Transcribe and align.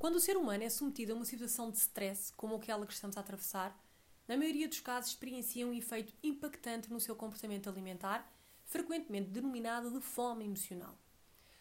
Quando 0.00 0.16
o 0.16 0.20
ser 0.20 0.34
humano 0.38 0.64
é 0.64 0.70
submetido 0.70 1.12
a 1.12 1.14
uma 1.14 1.26
situação 1.26 1.70
de 1.70 1.76
stress, 1.76 2.32
como 2.32 2.54
aquela 2.56 2.86
que 2.86 2.92
estamos 2.94 3.18
a 3.18 3.20
atravessar, 3.20 3.78
na 4.26 4.34
maioria 4.34 4.66
dos 4.66 4.80
casos 4.80 5.10
experiencia 5.10 5.66
um 5.66 5.74
efeito 5.74 6.14
impactante 6.22 6.90
no 6.90 6.98
seu 6.98 7.14
comportamento 7.14 7.68
alimentar, 7.68 8.26
frequentemente 8.64 9.28
denominado 9.28 9.90
de 9.90 10.00
fome 10.00 10.46
emocional. 10.46 10.96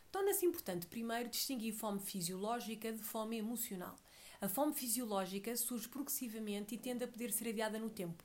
Torna-se 0.10 0.46
importante 0.46 0.88
primeiro 0.88 1.28
distinguir 1.28 1.74
fome 1.74 2.00
fisiológica 2.00 2.94
de 2.94 3.04
fome 3.04 3.38
emocional. 3.38 3.98
A 4.40 4.48
fome 4.48 4.74
fisiológica 4.74 5.54
surge 5.58 5.90
progressivamente 5.90 6.76
e 6.76 6.78
tende 6.78 7.04
a 7.04 7.10
poder 7.10 7.34
ser 7.34 7.50
adiada 7.50 7.78
no 7.78 7.90
tempo, 7.90 8.24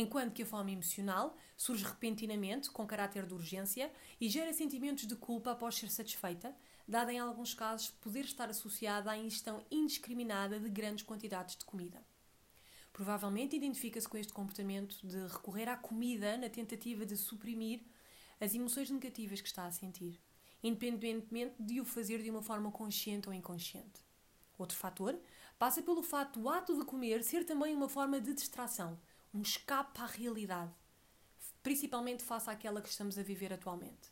enquanto 0.00 0.32
que 0.32 0.44
a 0.44 0.46
fome 0.46 0.72
emocional 0.72 1.36
surge 1.56 1.84
repentinamente, 1.84 2.70
com 2.70 2.86
caráter 2.86 3.26
de 3.26 3.34
urgência, 3.34 3.92
e 4.20 4.28
gera 4.28 4.52
sentimentos 4.52 5.08
de 5.08 5.16
culpa 5.16 5.50
após 5.50 5.74
ser 5.74 5.90
satisfeita, 5.90 6.54
dada 6.86 7.12
em 7.12 7.18
alguns 7.18 7.52
casos 7.52 7.90
poder 7.90 8.24
estar 8.24 8.48
associada 8.48 9.10
à 9.10 9.18
ingestão 9.18 9.66
indiscriminada 9.68 10.60
de 10.60 10.68
grandes 10.68 11.04
quantidades 11.04 11.56
de 11.56 11.64
comida. 11.64 12.00
Provavelmente 12.92 13.56
identifica-se 13.56 14.08
com 14.08 14.16
este 14.16 14.32
comportamento 14.32 15.04
de 15.04 15.18
recorrer 15.26 15.68
à 15.68 15.76
comida 15.76 16.36
na 16.36 16.48
tentativa 16.48 17.04
de 17.04 17.16
suprimir 17.16 17.82
as 18.40 18.54
emoções 18.54 18.88
negativas 18.90 19.40
que 19.40 19.48
está 19.48 19.66
a 19.66 19.72
sentir, 19.72 20.20
independentemente 20.62 21.56
de 21.58 21.80
o 21.80 21.84
fazer 21.84 22.22
de 22.22 22.30
uma 22.30 22.42
forma 22.42 22.70
consciente 22.70 23.28
ou 23.28 23.34
inconsciente. 23.34 24.06
Outro 24.56 24.76
fator 24.76 25.18
passa 25.58 25.82
pelo 25.82 26.04
fato 26.04 26.38
do 26.38 26.48
ato 26.48 26.78
de 26.78 26.84
comer 26.84 27.24
ser 27.24 27.44
também 27.44 27.74
uma 27.74 27.88
forma 27.88 28.20
de 28.20 28.32
distração, 28.32 28.96
um 29.32 29.42
escape 29.42 30.00
à 30.00 30.06
realidade, 30.06 30.72
principalmente 31.62 32.22
face 32.22 32.48
àquela 32.48 32.80
que 32.80 32.88
estamos 32.88 33.18
a 33.18 33.22
viver 33.22 33.52
atualmente. 33.52 34.10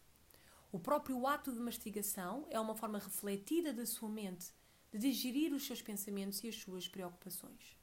O 0.71 0.79
próprio 0.79 1.27
ato 1.27 1.53
de 1.53 1.59
mastigação 1.59 2.47
é 2.51 2.61
uma 2.61 2.75
forma 2.75 2.99
refletida 2.99 3.73
da 3.73 3.87
sua 3.87 4.09
mente 4.09 4.53
de 4.93 4.99
digerir 4.99 5.53
os 5.53 5.67
seus 5.67 5.81
pensamentos 5.81 6.43
e 6.45 6.49
as 6.49 6.57
suas 6.57 6.87
preocupações. 6.89 7.77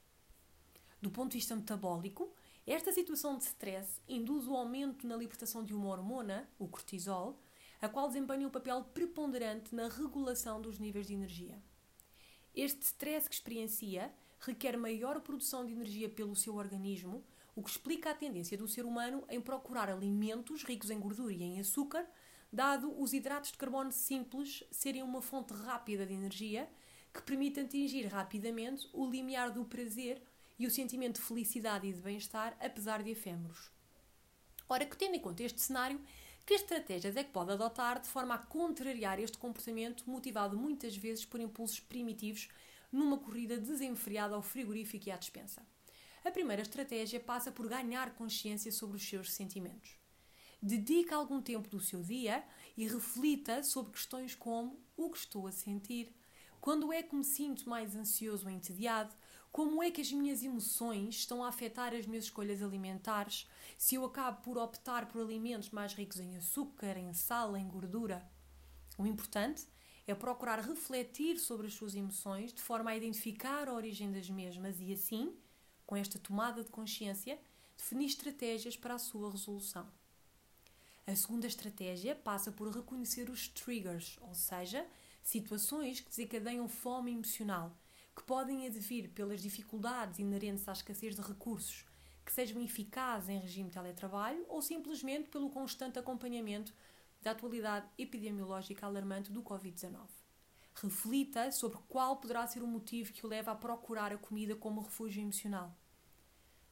Do 1.00 1.10
ponto 1.10 1.32
de 1.32 1.38
vista 1.38 1.56
metabólico, 1.56 2.32
esta 2.66 2.92
situação 2.92 3.36
de 3.36 3.44
stress 3.44 4.00
induz 4.08 4.46
o 4.46 4.54
aumento 4.54 5.06
na 5.06 5.16
libertação 5.16 5.62
de 5.62 5.74
uma 5.74 5.88
hormona, 5.88 6.48
o 6.58 6.66
cortisol, 6.66 7.38
a 7.80 7.88
qual 7.88 8.08
desempenha 8.08 8.46
um 8.46 8.50
papel 8.50 8.82
preponderante 8.84 9.74
na 9.74 9.88
regulação 9.88 10.62
dos 10.62 10.78
níveis 10.78 11.06
de 11.06 11.14
energia. 11.14 11.62
Este 12.54 12.82
stress 12.82 13.28
que 13.28 13.34
experiencia 13.34 14.14
requer 14.46 14.76
maior 14.76 15.20
produção 15.20 15.64
de 15.64 15.72
energia 15.72 16.08
pelo 16.08 16.36
seu 16.36 16.56
organismo, 16.56 17.24
o 17.56 17.62
que 17.62 17.70
explica 17.70 18.10
a 18.10 18.14
tendência 18.14 18.58
do 18.58 18.68
ser 18.68 18.84
humano 18.84 19.24
em 19.28 19.40
procurar 19.40 19.88
alimentos 19.88 20.64
ricos 20.64 20.90
em 20.90 20.98
gordura 20.98 21.32
e 21.32 21.42
em 21.42 21.60
açúcar, 21.60 22.06
dado 22.52 23.00
os 23.00 23.12
hidratos 23.12 23.52
de 23.52 23.58
carbono 23.58 23.92
simples 23.92 24.64
serem 24.70 25.02
uma 25.02 25.22
fonte 25.22 25.52
rápida 25.52 26.06
de 26.06 26.14
energia 26.14 26.68
que 27.12 27.22
permite 27.22 27.60
atingir 27.60 28.06
rapidamente 28.06 28.88
o 28.92 29.08
limiar 29.08 29.50
do 29.52 29.64
prazer 29.64 30.20
e 30.58 30.66
o 30.66 30.70
sentimento 30.70 31.20
de 31.20 31.26
felicidade 31.26 31.86
e 31.86 31.92
de 31.92 32.00
bem-estar, 32.00 32.56
apesar 32.60 33.02
de 33.02 33.10
efêmeros. 33.10 33.70
Ora, 34.68 34.84
que 34.84 34.96
tendo 34.96 35.14
em 35.14 35.20
conta 35.20 35.42
este 35.42 35.60
cenário, 35.60 36.00
que 36.46 36.54
estratégias 36.54 37.16
é 37.16 37.24
que 37.24 37.30
pode 37.30 37.52
adotar 37.52 38.00
de 38.00 38.08
forma 38.08 38.34
a 38.34 38.38
contrariar 38.38 39.18
este 39.18 39.38
comportamento, 39.38 40.08
motivado 40.08 40.56
muitas 40.56 40.96
vezes 40.96 41.24
por 41.24 41.40
impulsos 41.40 41.80
primitivos 41.80 42.48
numa 42.94 43.18
corrida 43.18 43.58
desenfreada 43.58 44.34
ao 44.34 44.42
frigorífico 44.42 45.08
e 45.08 45.12
à 45.12 45.16
despensa? 45.16 45.66
A 46.24 46.30
primeira 46.30 46.62
estratégia 46.62 47.20
passa 47.20 47.50
por 47.50 47.68
ganhar 47.68 48.14
consciência 48.14 48.72
sobre 48.72 48.96
os 48.96 49.06
seus 49.06 49.32
sentimentos. 49.32 49.96
Dedique 50.62 51.12
algum 51.12 51.42
tempo 51.42 51.68
do 51.68 51.80
seu 51.80 52.02
dia 52.02 52.42
e 52.76 52.86
reflita 52.86 53.62
sobre 53.62 53.92
questões 53.92 54.34
como 54.34 54.80
o 54.96 55.10
que 55.10 55.18
estou 55.18 55.46
a 55.46 55.52
sentir, 55.52 56.14
quando 56.60 56.90
é 56.92 57.02
que 57.02 57.14
me 57.14 57.24
sinto 57.24 57.68
mais 57.68 57.94
ansioso 57.94 58.46
ou 58.46 58.50
entediado, 58.50 59.14
como 59.52 59.82
é 59.82 59.90
que 59.90 60.00
as 60.00 60.10
minhas 60.10 60.42
emoções 60.42 61.16
estão 61.16 61.44
a 61.44 61.48
afetar 61.48 61.92
as 61.92 62.06
minhas 62.06 62.24
escolhas 62.24 62.62
alimentares, 62.62 63.46
se 63.76 63.96
eu 63.96 64.04
acabo 64.04 64.40
por 64.40 64.56
optar 64.56 65.06
por 65.06 65.20
alimentos 65.20 65.70
mais 65.70 65.92
ricos 65.92 66.18
em 66.18 66.36
açúcar, 66.36 66.96
em 66.96 67.12
sal, 67.12 67.56
em 67.56 67.68
gordura. 67.68 68.26
O 68.96 69.06
importante 69.06 69.66
é 70.06 70.14
procurar 70.14 70.60
refletir 70.60 71.38
sobre 71.38 71.66
as 71.66 71.74
suas 71.74 71.94
emoções 71.94 72.52
de 72.52 72.60
forma 72.60 72.90
a 72.90 72.96
identificar 72.96 73.68
a 73.68 73.74
origem 73.74 74.12
das 74.12 74.28
mesmas 74.28 74.80
e, 74.80 74.92
assim, 74.92 75.34
com 75.86 75.96
esta 75.96 76.18
tomada 76.18 76.62
de 76.62 76.70
consciência, 76.70 77.38
definir 77.76 78.06
estratégias 78.06 78.76
para 78.76 78.94
a 78.94 78.98
sua 78.98 79.30
resolução. 79.30 79.86
A 81.06 81.14
segunda 81.14 81.46
estratégia 81.46 82.14
passa 82.14 82.50
por 82.50 82.68
reconhecer 82.68 83.28
os 83.28 83.48
triggers, 83.48 84.18
ou 84.22 84.34
seja, 84.34 84.86
situações 85.22 86.00
que 86.00 86.08
desencadeiam 86.08 86.68
fome 86.68 87.12
emocional, 87.12 87.76
que 88.16 88.22
podem 88.22 88.66
advir 88.66 89.10
pelas 89.10 89.42
dificuldades 89.42 90.18
inerentes 90.18 90.66
à 90.68 90.72
escassez 90.72 91.14
de 91.14 91.20
recursos, 91.20 91.84
que 92.24 92.32
sejam 92.32 92.62
eficazes 92.62 93.28
em 93.28 93.38
regime 93.38 93.68
de 93.68 93.74
teletrabalho 93.74 94.46
ou 94.48 94.62
simplesmente 94.62 95.28
pelo 95.28 95.50
constante 95.50 95.98
acompanhamento 95.98 96.72
da 97.24 97.30
atualidade 97.30 97.88
epidemiológica 97.96 98.84
alarmante 98.84 99.32
do 99.32 99.42
Covid-19. 99.42 100.06
Reflita 100.74 101.50
sobre 101.52 101.78
qual 101.88 102.18
poderá 102.18 102.46
ser 102.46 102.62
o 102.62 102.66
motivo 102.66 103.14
que 103.14 103.24
o 103.24 103.28
leva 103.28 103.52
a 103.52 103.56
procurar 103.56 104.12
a 104.12 104.18
comida 104.18 104.54
como 104.54 104.82
refúgio 104.82 105.22
emocional. 105.22 105.74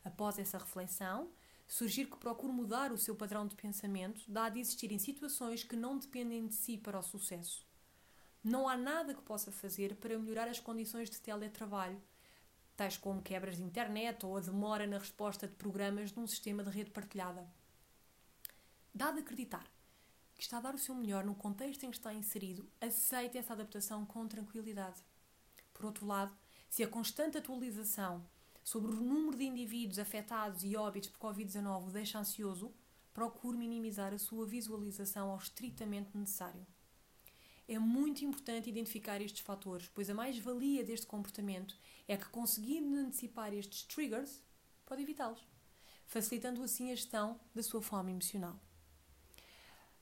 Após 0.05 0.39
essa 0.39 0.59
reflexão, 0.59 1.33
surgir 1.67 2.05
que 2.07 2.19
procure 2.19 2.53
mudar 2.53 2.93
o 2.93 2.99
seu 2.99 3.17
padrão 3.17 3.47
de 3.47 3.57
pensamento 3.57 4.21
dá 4.29 4.51
de 4.51 4.61
existir 4.61 4.93
em 4.93 4.99
situações 4.99 5.65
que 5.65 5.75
não 5.75 5.99
dependem 5.99 6.47
de 6.47 6.55
si 6.55 6.77
para 6.77 6.99
o 6.99 7.03
sucesso. 7.03 7.67
Não 8.45 8.69
há 8.69 8.77
nada 8.77 9.15
que 9.15 9.23
possa 9.23 9.51
fazer 9.51 9.97
para 9.97 10.19
melhorar 10.19 10.49
as 10.49 10.61
condições 10.61 11.09
de 11.09 11.19
teletrabalho, 11.21 12.03
tais 12.77 12.99
como 12.99 13.23
quebras 13.23 13.57
de 13.57 13.63
internet 13.63 14.27
ou 14.27 14.37
a 14.37 14.41
demora 14.41 14.87
na 14.87 14.99
resposta 14.99 15.49
de 15.49 15.55
programas 15.55 16.13
num 16.13 16.27
sistema 16.27 16.63
de 16.63 16.71
rede 16.71 16.91
partilhada. 16.91 17.49
Dado 18.93 19.21
acreditar 19.21 19.65
que 20.43 20.47
está 20.47 20.59
a 20.59 20.61
dar 20.61 20.75
o 20.75 20.79
seu 20.79 20.93
melhor 20.93 21.25
no 21.25 21.37
contexto 21.37 21.85
em 21.85 21.91
que 21.93 21.97
está 21.97 22.13
inserido, 22.13 22.69
aceite 22.81 23.39
essa 23.39 23.53
adaptação 23.53 24.05
com 24.05 24.27
tranquilidade. 24.27 25.01
Por 25.73 25.87
outro 25.87 26.05
lado, 26.05 26.37
se 26.69 26.83
a 26.83 26.89
constante 26.89 27.39
atualização 27.39 28.27
sobre 28.65 28.91
o 28.91 29.01
número 29.01 29.37
de 29.37 29.45
indivíduos 29.45 30.01
afetados 30.01 30.65
e 30.65 30.75
óbitos 30.75 31.11
por 31.11 31.33
Covid-19 31.33 31.87
o 31.87 31.91
deixa 31.93 32.19
ansioso, 32.19 32.75
procure 33.15 33.57
minimizar 33.57 34.13
a 34.13 34.19
sua 34.19 34.45
visualização 34.45 35.31
ao 35.31 35.39
estritamente 35.39 36.11
necessário. 36.13 36.67
É 37.69 37.79
muito 37.79 38.25
importante 38.25 38.69
identificar 38.69 39.21
estes 39.21 39.43
fatores, 39.43 39.89
pois 39.95 40.11
a 40.11 40.15
mais-valia 40.15 40.83
deste 40.83 41.07
comportamento 41.07 41.79
é 42.09 42.17
que, 42.17 42.29
conseguindo 42.29 42.97
antecipar 42.97 43.55
estes 43.55 43.85
triggers, 43.85 44.43
pode 44.85 45.03
evitá-los, 45.03 45.47
facilitando 46.05 46.65
assim 46.65 46.91
a 46.91 46.97
gestão 46.97 47.41
da 47.55 47.63
sua 47.63 47.81
fome 47.81 48.11
emocional. 48.11 48.59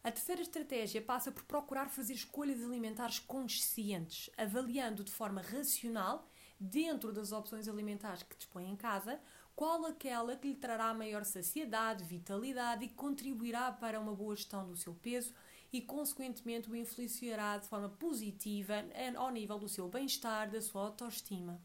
A 0.03 0.11
terceira 0.11 0.41
estratégia 0.41 1.03
passa 1.03 1.31
por 1.31 1.43
procurar 1.43 1.91
fazer 1.91 2.15
escolhas 2.15 2.63
alimentares 2.63 3.19
conscientes, 3.19 4.31
avaliando 4.35 5.05
de 5.05 5.13
forma 5.13 5.43
racional 5.43 6.27
dentro 6.59 7.13
das 7.13 7.33
opções 7.33 7.69
alimentares 7.69 8.23
que 8.23 8.35
dispõe 8.35 8.71
em 8.71 8.77
casa, 8.77 9.21
qual 9.55 9.85
aquela 9.85 10.37
que 10.37 10.49
lhe 10.49 10.55
trará 10.55 10.95
maior 10.95 11.23
saciedade, 11.23 12.05
vitalidade 12.05 12.83
e 12.87 12.89
contribuirá 12.89 13.71
para 13.71 14.01
uma 14.01 14.15
boa 14.15 14.35
gestão 14.35 14.67
do 14.67 14.75
seu 14.75 14.95
peso 14.95 15.35
e, 15.71 15.83
consequentemente, 15.83 16.71
o 16.71 16.75
influenciará 16.75 17.59
de 17.59 17.69
forma 17.69 17.91
positiva 17.91 18.77
ao 19.17 19.31
nível 19.31 19.59
do 19.59 19.69
seu 19.69 19.87
bem-estar, 19.87 20.51
da 20.51 20.63
sua 20.63 20.81
autoestima. 20.85 21.61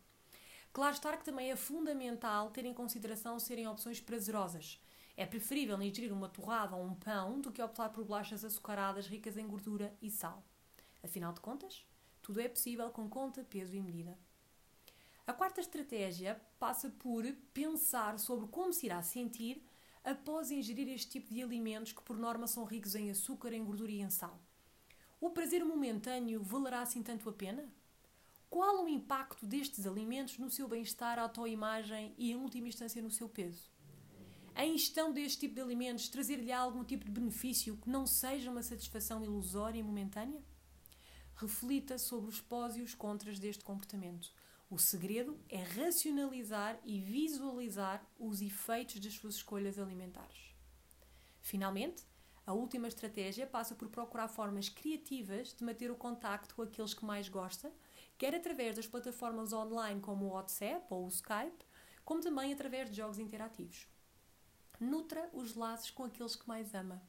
Claro 0.74 0.94
está 0.94 1.16
que 1.16 1.24
também 1.24 1.52
é 1.52 1.56
fundamental 1.56 2.52
ter 2.52 2.66
em 2.66 2.74
consideração 2.74 3.40
serem 3.40 3.66
opções 3.66 4.02
prazerosas. 4.02 4.78
É 5.18 5.26
preferível 5.26 5.82
ingerir 5.82 6.12
uma 6.12 6.28
torrada 6.28 6.76
ou 6.76 6.84
um 6.84 6.94
pão 6.94 7.40
do 7.40 7.52
que 7.52 7.62
optar 7.62 7.90
por 7.90 8.04
bolachas 8.04 8.44
açucaradas 8.44 9.08
ricas 9.08 9.38
em 9.38 9.48
gordura 9.48 9.96
e 10.02 10.10
sal. 10.10 10.44
Afinal 11.02 11.32
de 11.32 11.40
contas, 11.40 11.86
tudo 12.22 12.42
é 12.42 12.50
possível 12.50 12.90
com 12.90 13.08
conta, 13.08 13.44
peso 13.44 13.76
e 13.76 13.82
medida. 13.82 14.18
A 15.26 15.34
quarta 15.34 15.62
estratégia 15.62 16.40
passa 16.60 16.90
por 16.90 17.26
pensar 17.54 18.20
sobre 18.20 18.48
como 18.48 18.74
se 18.74 18.88
irá 18.88 19.02
sentir 19.02 19.64
após 20.04 20.52
ingerir 20.52 20.88
este 20.90 21.12
tipo 21.12 21.34
de 21.34 21.42
alimentos 21.42 21.92
que, 21.92 22.04
por 22.04 22.18
norma, 22.18 22.46
são 22.46 22.64
ricos 22.64 22.94
em 22.94 23.10
açúcar, 23.10 23.54
em 23.54 23.64
gordura 23.64 23.92
e 23.92 24.02
em 24.02 24.10
sal. 24.10 24.40
O 25.20 25.32
prazer 25.32 25.64
momentâneo 25.64 26.44
valerá 26.44 26.82
assim 26.82 27.02
tanto 27.02 27.28
a 27.30 27.34
pena? 27.34 27.68
Qual 28.50 28.84
o 28.84 28.90
impacto 28.90 29.46
destes 29.46 29.88
alimentos 29.88 30.38
no 30.38 30.52
seu 30.52 30.68
bem-estar, 30.68 31.18
autoimagem 31.18 32.14
e, 32.18 32.32
em 32.32 32.36
última 32.36 32.68
instância, 32.68 33.02
no 33.02 33.10
seu 33.10 33.28
peso? 33.28 33.75
A 34.56 34.66
ingestão 34.66 35.12
deste 35.12 35.42
tipo 35.42 35.56
de 35.56 35.60
alimentos 35.60 36.08
trazer-lhe 36.08 36.50
algum 36.50 36.82
tipo 36.82 37.04
de 37.04 37.12
benefício 37.12 37.76
que 37.76 37.90
não 37.90 38.08
seja 38.08 38.50
uma 38.50 38.64
satisfação 38.64 39.22
ilusória 39.22 39.78
e 39.78 39.84
momentânea? 39.84 40.42
Reflita 41.36 41.98
sobre 41.98 42.30
os 42.30 42.40
pós 42.40 42.78
e 42.78 42.82
os 42.82 42.96
contras 42.96 43.38
deste 43.38 43.66
comportamento. 43.66 44.32
O 44.70 44.80
segredo 44.80 45.38
é 45.50 45.62
racionalizar 45.62 46.80
e 46.86 47.02
visualizar 47.02 48.02
os 48.18 48.42
efeitos 48.42 49.02
das 49.02 49.16
suas 49.16 49.36
escolhas 49.36 49.78
alimentares. 49.78 50.56
Finalmente, 51.42 52.06
a 52.48 52.54
última 52.54 52.88
estratégia 52.88 53.46
passa 53.46 53.76
por 53.76 53.90
procurar 53.90 54.30
formas 54.30 54.70
criativas 54.70 55.54
de 55.54 55.66
manter 55.66 55.92
o 55.92 55.98
contacto 55.98 56.56
com 56.56 56.62
aqueles 56.62 56.94
que 56.94 57.04
mais 57.04 57.28
gosta 57.28 57.74
quer 58.18 58.34
através 58.34 58.78
das 58.78 58.88
plataformas 58.88 59.52
online 59.52 60.00
como 60.00 60.28
o 60.28 60.30
WhatsApp 60.30 60.86
ou 60.90 61.04
o 61.04 61.10
Skype, 61.10 61.66
como 62.06 62.22
também 62.22 62.54
através 62.54 62.90
de 62.90 62.96
jogos 62.96 63.20
interativos. 63.20 63.94
Nutra 64.80 65.30
os 65.34 65.56
laços 65.56 65.92
com 65.92 66.04
aqueles 66.04 66.36
que 66.36 66.48
mais 66.48 66.74
ama. 66.74 67.02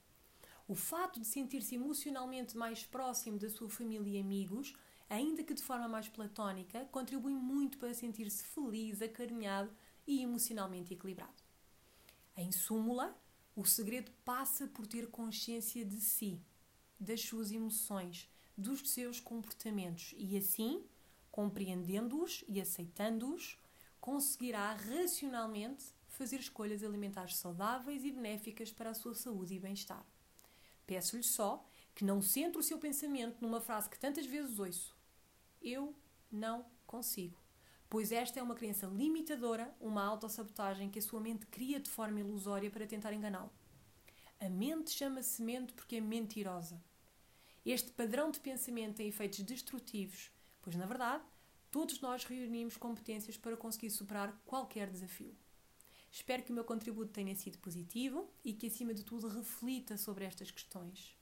O 0.68 0.74
fato 0.74 1.20
de 1.20 1.26
sentir-se 1.26 1.74
emocionalmente 1.74 2.56
mais 2.56 2.84
próximo 2.84 3.38
da 3.38 3.48
sua 3.48 3.68
família 3.68 4.18
e 4.18 4.20
amigos, 4.20 4.74
ainda 5.08 5.44
que 5.44 5.54
de 5.54 5.62
forma 5.62 5.88
mais 5.88 6.08
platónica, 6.08 6.84
contribui 6.86 7.34
muito 7.34 7.78
para 7.78 7.94
sentir-se 7.94 8.44
feliz, 8.44 9.00
acarinhado 9.00 9.70
e 10.06 10.22
emocionalmente 10.22 10.92
equilibrado. 10.92 11.42
Em 12.36 12.52
súmula, 12.52 13.16
o 13.54 13.64
segredo 13.64 14.10
passa 14.24 14.66
por 14.66 14.86
ter 14.86 15.08
consciência 15.08 15.84
de 15.84 16.00
si, 16.00 16.40
das 16.98 17.22
suas 17.22 17.50
emoções, 17.50 18.28
dos 18.56 18.88
seus 18.90 19.20
comportamentos 19.20 20.14
e 20.16 20.36
assim, 20.36 20.84
compreendendo-os 21.30 22.44
e 22.48 22.60
aceitando-os, 22.60 23.58
conseguirá 24.00 24.72
racionalmente 24.72 25.95
fazer 26.16 26.40
escolhas 26.40 26.82
alimentares 26.82 27.36
saudáveis 27.36 28.04
e 28.04 28.10
benéficas 28.10 28.72
para 28.72 28.90
a 28.90 28.94
sua 28.94 29.14
saúde 29.14 29.54
e 29.54 29.58
bem-estar. 29.58 30.04
Peço-lhe 30.86 31.22
só 31.22 31.64
que 31.94 32.04
não 32.04 32.22
centre 32.22 32.58
o 32.58 32.62
seu 32.62 32.78
pensamento 32.78 33.40
numa 33.40 33.60
frase 33.60 33.90
que 33.90 33.98
tantas 33.98 34.26
vezes 34.26 34.58
ouço: 34.58 34.96
Eu 35.60 35.94
não 36.30 36.64
consigo. 36.86 37.40
Pois 37.88 38.10
esta 38.10 38.40
é 38.40 38.42
uma 38.42 38.54
crença 38.54 38.86
limitadora, 38.86 39.74
uma 39.80 40.04
autossabotagem 40.04 40.90
que 40.90 40.98
a 40.98 41.02
sua 41.02 41.20
mente 41.20 41.46
cria 41.46 41.78
de 41.78 41.88
forma 41.88 42.20
ilusória 42.20 42.70
para 42.70 42.86
tentar 42.86 43.12
enganá-lo. 43.12 43.50
A 44.40 44.48
mente 44.48 44.90
chama-se 44.90 45.42
mente 45.42 45.72
porque 45.72 45.96
é 45.96 46.00
mentirosa. 46.00 46.82
Este 47.64 47.90
padrão 47.92 48.30
de 48.30 48.40
pensamento 48.40 48.96
tem 48.96 49.08
efeitos 49.08 49.40
destrutivos, 49.40 50.30
pois, 50.62 50.76
na 50.76 50.86
verdade, 50.86 51.24
todos 51.70 52.00
nós 52.00 52.24
reunimos 52.24 52.76
competências 52.76 53.36
para 53.36 53.56
conseguir 53.56 53.90
superar 53.90 54.36
qualquer 54.44 54.90
desafio. 54.90 55.34
Espero 56.16 56.42
que 56.42 56.50
o 56.50 56.54
meu 56.54 56.64
contributo 56.64 57.12
tenha 57.12 57.36
sido 57.36 57.58
positivo 57.58 58.26
e 58.42 58.54
que, 58.54 58.68
acima 58.68 58.94
de 58.94 59.04
tudo, 59.04 59.28
reflita 59.28 59.98
sobre 59.98 60.24
estas 60.24 60.50
questões. 60.50 61.14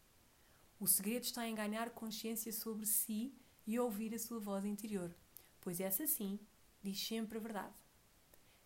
O 0.79 0.87
segredo 0.87 1.25
está 1.25 1.44
em 1.49 1.52
ganhar 1.52 1.91
consciência 1.91 2.52
sobre 2.52 2.87
si 2.87 3.35
e 3.67 3.76
ouvir 3.76 4.14
a 4.14 4.20
sua 4.20 4.38
voz 4.38 4.64
interior, 4.64 5.12
pois 5.61 5.81
essa 5.81 6.06
sim 6.06 6.38
diz 6.81 7.05
sempre 7.05 7.38
a 7.38 7.41
verdade. 7.41 7.75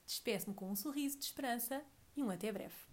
Despeço-me 0.05 0.55
com 0.55 0.71
um 0.71 0.77
sorriso 0.77 1.19
de 1.19 1.25
esperança 1.25 1.83
e 2.15 2.23
um 2.23 2.29
até 2.29 2.53
breve. 2.53 2.88